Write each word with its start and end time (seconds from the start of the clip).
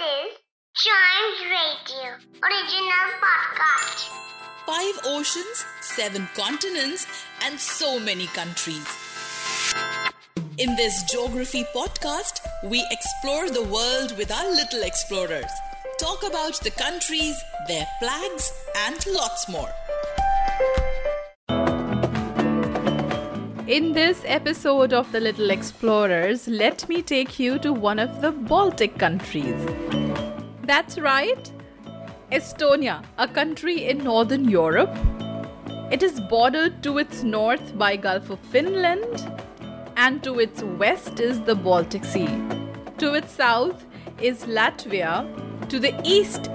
is 0.00 0.38
Chimes 0.74 1.40
Radio, 1.50 2.14
original 2.42 3.06
podcast. 3.22 4.08
Five 4.66 4.98
oceans, 5.04 5.64
seven 5.82 6.28
continents, 6.34 7.06
and 7.44 7.60
so 7.60 8.00
many 8.00 8.26
countries. 8.26 8.86
In 10.58 10.74
this 10.74 11.04
geography 11.04 11.64
podcast, 11.74 12.40
we 12.64 12.84
explore 12.90 13.50
the 13.50 13.62
world 13.62 14.16
with 14.18 14.32
our 14.32 14.50
little 14.50 14.82
explorers, 14.82 15.50
talk 16.00 16.24
about 16.24 16.58
the 16.60 16.72
countries, 16.72 17.40
their 17.68 17.86
flags, 18.00 18.52
and 18.86 19.06
lots 19.06 19.48
more. 19.48 19.70
In 23.66 23.94
this 23.94 24.22
episode 24.26 24.92
of 24.92 25.10
The 25.10 25.20
Little 25.20 25.48
Explorers, 25.48 26.46
let 26.46 26.86
me 26.86 27.00
take 27.00 27.38
you 27.38 27.58
to 27.60 27.72
one 27.72 27.98
of 27.98 28.20
the 28.20 28.30
Baltic 28.30 28.98
countries. 28.98 29.56
That's 30.64 30.98
right, 30.98 31.50
Estonia, 32.30 33.02
a 33.16 33.26
country 33.26 33.86
in 33.88 34.04
northern 34.04 34.50
Europe. 34.50 34.94
It 35.90 36.02
is 36.02 36.20
bordered 36.20 36.82
to 36.82 36.98
its 36.98 37.22
north 37.22 37.78
by 37.78 37.96
Gulf 37.96 38.28
of 38.28 38.38
Finland 38.38 39.32
and 39.96 40.22
to 40.24 40.40
its 40.40 40.62
west 40.62 41.18
is 41.18 41.40
the 41.40 41.54
Baltic 41.54 42.04
Sea. 42.04 42.28
To 42.98 43.14
its 43.14 43.32
south 43.32 43.86
is 44.20 44.44
Latvia, 44.44 45.26
to 45.70 45.80
the 45.80 45.98
east 46.04 46.50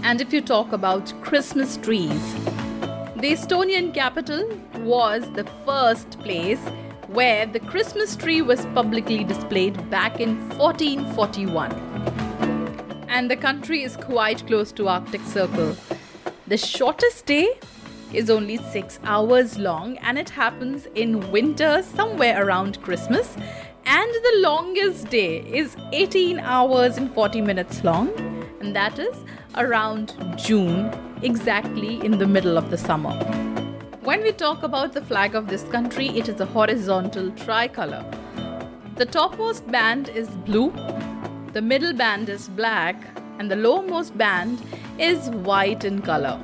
And 0.02 0.20
if 0.20 0.32
you 0.32 0.40
talk 0.40 0.72
about 0.72 1.12
Christmas 1.22 1.76
trees, 1.76 2.34
the 3.16 3.32
Estonian 3.32 3.94
capital 3.94 4.48
was 4.78 5.30
the 5.34 5.44
first 5.64 6.18
place 6.20 6.58
where 7.06 7.46
the 7.46 7.60
Christmas 7.60 8.16
tree 8.16 8.42
was 8.42 8.64
publicly 8.74 9.22
displayed 9.22 9.90
back 9.90 10.18
in 10.18 10.36
1441. 10.58 11.70
And 13.08 13.30
the 13.30 13.36
country 13.36 13.82
is 13.82 13.96
quite 13.96 14.46
close 14.46 14.72
to 14.72 14.88
Arctic 14.88 15.20
Circle. 15.22 15.76
The 16.46 16.56
shortest 16.56 17.26
day 17.26 17.58
is 18.12 18.28
only 18.28 18.56
6 18.56 18.98
hours 19.04 19.58
long 19.58 19.98
and 19.98 20.18
it 20.18 20.30
happens 20.30 20.86
in 20.94 21.30
winter 21.30 21.82
somewhere 21.82 22.44
around 22.44 22.82
Christmas 22.82 23.36
and 23.94 24.14
the 24.24 24.36
longest 24.40 25.10
day 25.10 25.40
is 25.60 25.76
18 25.92 26.38
hours 26.40 26.96
and 26.96 27.12
40 27.14 27.42
minutes 27.42 27.84
long 27.84 28.08
and 28.60 28.74
that 28.74 28.98
is 28.98 29.16
around 29.56 30.14
June 30.38 30.90
exactly 31.20 32.00
in 32.02 32.16
the 32.16 32.26
middle 32.26 32.56
of 32.56 32.70
the 32.70 32.78
summer. 32.78 33.12
When 34.00 34.22
we 34.22 34.32
talk 34.32 34.62
about 34.62 34.94
the 34.94 35.02
flag 35.02 35.34
of 35.34 35.48
this 35.48 35.64
country 35.64 36.08
it 36.20 36.30
is 36.30 36.40
a 36.40 36.46
horizontal 36.46 37.30
tricolor. 37.32 38.02
The 38.96 39.04
topmost 39.04 39.70
band 39.70 40.08
is 40.08 40.30
blue, 40.46 40.72
the 41.52 41.60
middle 41.60 41.92
band 41.92 42.30
is 42.30 42.48
black 42.48 42.96
and 43.38 43.50
the 43.50 43.56
lowermost 43.56 44.16
band 44.16 44.58
is 44.98 45.28
white 45.50 45.84
in 45.84 46.00
color. 46.00 46.40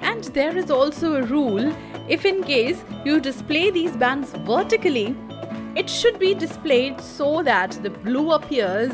And 0.00 0.22
there 0.38 0.56
is 0.56 0.70
also 0.70 1.16
a 1.16 1.22
rule 1.22 1.74
if, 2.08 2.24
in 2.24 2.44
case 2.44 2.84
you 3.04 3.18
display 3.18 3.70
these 3.72 3.96
bands 3.96 4.30
vertically, 4.46 5.16
it 5.76 5.90
should 5.90 6.18
be 6.18 6.34
displayed 6.34 7.00
so 7.00 7.42
that 7.42 7.72
the 7.82 7.90
blue 7.90 8.32
appears 8.32 8.92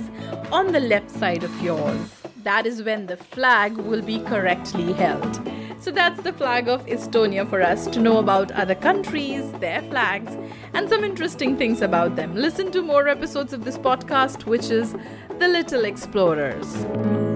on 0.50 0.72
the 0.72 0.80
left 0.80 1.10
side 1.10 1.44
of 1.44 1.62
yours. 1.62 2.22
That 2.42 2.66
is 2.66 2.82
when 2.82 3.06
the 3.06 3.18
flag 3.18 3.76
will 3.76 4.02
be 4.02 4.20
correctly 4.20 4.92
held. 4.94 5.40
So 5.78 5.90
that's 5.90 6.22
the 6.22 6.32
flag 6.32 6.69
of 6.69 6.84
Estonia 6.86 7.48
for 7.48 7.62
us 7.62 7.86
to 7.88 8.00
know 8.00 8.19
about 8.19 8.50
other 8.52 8.74
countries, 8.74 9.50
their 9.52 9.82
flags, 9.82 10.36
and 10.74 10.88
some 10.88 11.04
interesting 11.04 11.56
things 11.56 11.82
about 11.82 12.16
them. 12.16 12.34
Listen 12.34 12.70
to 12.72 12.82
more 12.82 13.08
episodes 13.08 13.52
of 13.52 13.64
this 13.64 13.78
podcast, 13.78 14.44
which 14.44 14.70
is 14.70 14.94
The 15.38 15.48
Little 15.48 15.84
Explorers. 15.84 17.29